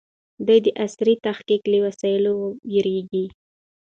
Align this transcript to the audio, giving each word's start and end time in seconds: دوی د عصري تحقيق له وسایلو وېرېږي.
دوی 0.45 0.59
د 0.65 0.67
عصري 0.83 1.13
تحقيق 1.25 1.63
له 1.71 1.77
وسایلو 1.85 2.35
وېرېږي. 2.71 3.25